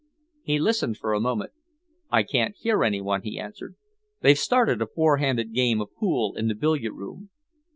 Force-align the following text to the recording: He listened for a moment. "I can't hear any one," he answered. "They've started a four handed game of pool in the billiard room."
He 0.41 0.57
listened 0.57 0.97
for 0.97 1.13
a 1.13 1.19
moment. 1.19 1.51
"I 2.09 2.23
can't 2.23 2.55
hear 2.57 2.83
any 2.83 3.01
one," 3.01 3.21
he 3.21 3.37
answered. 3.39 3.75
"They've 4.21 4.35
started 4.35 4.81
a 4.81 4.87
four 4.87 5.17
handed 5.17 5.53
game 5.53 5.79
of 5.79 5.93
pool 5.93 6.35
in 6.35 6.47
the 6.47 6.55
billiard 6.55 6.93
room." 6.95 7.29